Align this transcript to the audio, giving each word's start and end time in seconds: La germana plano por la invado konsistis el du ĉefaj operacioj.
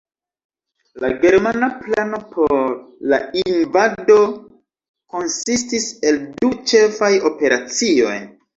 La 1.01 1.09
germana 1.25 1.67
plano 1.81 2.21
por 2.31 2.55
la 3.13 3.19
invado 3.43 4.17
konsistis 5.17 5.89
el 6.13 6.21
du 6.41 6.53
ĉefaj 6.75 7.15
operacioj. 7.33 8.21